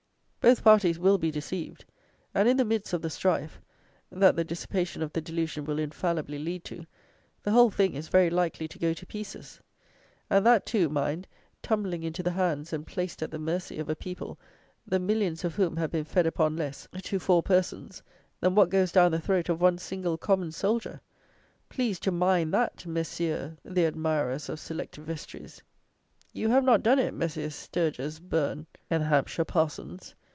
[0.43, 1.85] Both parties will be deceived,
[2.33, 3.61] and in the midst of the strife,
[4.11, 6.87] that the dissipation of the delusion will infallibly lead to,
[7.43, 9.59] the whole THING is very likely to go to pieces;
[10.31, 11.27] and that, too, mind,
[11.61, 14.39] tumbling into the hands and placed at the mercy, of a people,
[14.87, 18.01] the millions of whom have been fed upon less, to four persons,
[18.39, 20.99] than what goes down the throat of one single common soldier!
[21.69, 25.61] Please to mind that, Messieurs the admirers of select vestries!
[26.33, 30.15] You have not done it, Messieurs Sturges Bourne and the Hampshire Parsons!